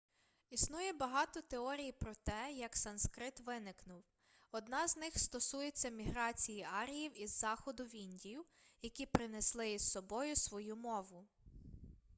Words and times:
існує 0.49 0.93
багато 0.93 1.41
теорій 1.41 1.91
про 1.91 2.15
те 2.15 2.51
як 2.53 2.77
санскрит 2.77 3.39
виникнув 3.39 4.03
одна 4.51 4.87
з 4.87 4.97
них 4.97 5.19
стосується 5.19 5.89
міграції 5.89 6.67
аріїв 6.79 7.21
із 7.21 7.39
заходу 7.39 7.85
в 7.85 7.95
індію 7.95 8.45
які 8.81 9.05
принесли 9.05 9.71
із 9.71 9.91
собою 9.91 10.35
свою 10.35 10.75
мову 10.75 11.25